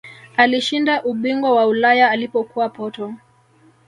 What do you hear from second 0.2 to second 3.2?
alishinda ubingwa wa ulaya alipokuwa porto